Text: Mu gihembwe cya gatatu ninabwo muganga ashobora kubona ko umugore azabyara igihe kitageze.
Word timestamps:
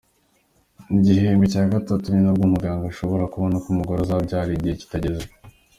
Mu 0.89 0.97
gihembwe 1.05 1.45
cya 1.53 1.63
gatatu 1.73 2.05
ninabwo 2.09 2.43
muganga 2.53 2.85
ashobora 2.91 3.29
kubona 3.33 3.55
ko 3.63 3.67
umugore 3.73 3.99
azabyara 4.01 4.49
igihe 4.53 4.75
kitageze. 4.81 5.25